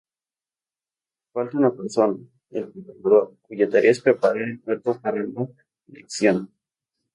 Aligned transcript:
Falta 1.37 1.59
una 1.59 1.69
persona: 1.81 2.15
el 2.49 2.65
preparador, 2.71 3.35
cuya 3.43 3.69
tarea 3.69 3.91
es 3.91 4.01
preparar 4.01 4.41
el 4.49 4.59
cuerpo 4.59 4.99
para 4.99 5.19
la 5.23 5.47
lección. 5.85 6.47